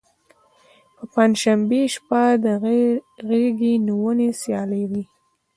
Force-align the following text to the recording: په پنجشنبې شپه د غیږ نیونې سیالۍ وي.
په 0.95 1.03
پنجشنبې 1.13 1.81
شپه 1.93 2.21
د 2.43 2.45
غیږ 3.27 3.57
نیونې 3.85 4.29
سیالۍ 4.41 4.83
وي. 4.91 5.03